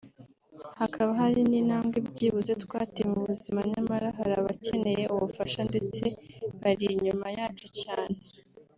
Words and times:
hakaba 0.79 1.11
hari 1.21 1.39
n’intambwe 1.49 1.97
byibuze 2.07 2.51
twateye 2.63 3.07
mu 3.13 3.19
buzima 3.27 3.59
nyamara 3.71 4.07
hari 4.17 4.33
abakeneye 4.41 5.03
ubufasha 5.13 5.61
ndetse 5.69 6.03
bari 6.61 6.85
inyuma 6.95 7.27
yacu 7.37 7.67
cyane 7.81 8.15